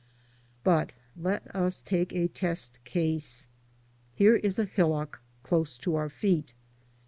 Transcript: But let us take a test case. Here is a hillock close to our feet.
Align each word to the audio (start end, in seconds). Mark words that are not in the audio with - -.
But 0.63 0.93
let 1.15 1.55
us 1.55 1.79
take 1.79 2.11
a 2.11 2.27
test 2.27 2.83
case. 2.85 3.45
Here 4.15 4.37
is 4.37 4.57
a 4.57 4.65
hillock 4.65 5.21
close 5.43 5.77
to 5.77 5.95
our 5.95 6.09
feet. 6.09 6.53